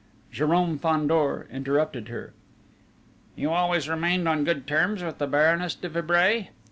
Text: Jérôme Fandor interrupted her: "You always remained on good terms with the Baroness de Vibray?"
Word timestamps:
Jérôme 0.33 0.79
Fandor 0.79 1.45
interrupted 1.53 2.07
her: 2.07 2.33
"You 3.35 3.51
always 3.51 3.87
remained 3.87 4.27
on 4.27 4.43
good 4.43 4.65
terms 4.65 5.03
with 5.03 5.19
the 5.19 5.27
Baroness 5.27 5.75
de 5.75 5.89
Vibray?" 5.89 6.49